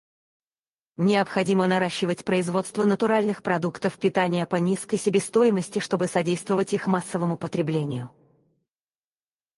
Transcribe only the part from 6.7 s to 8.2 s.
их массовому потреблению.